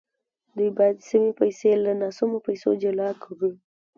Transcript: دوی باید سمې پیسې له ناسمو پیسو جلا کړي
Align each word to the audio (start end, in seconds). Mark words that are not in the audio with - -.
دوی 0.57 0.69
باید 0.77 0.97
سمې 1.09 1.31
پیسې 1.39 1.69
له 1.85 1.91
ناسمو 2.01 2.37
پیسو 2.47 2.69
جلا 2.83 3.09
کړي 3.23 3.51